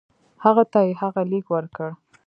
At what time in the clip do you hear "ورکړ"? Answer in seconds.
1.51-1.89